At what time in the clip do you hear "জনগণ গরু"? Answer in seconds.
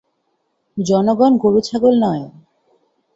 0.77-1.59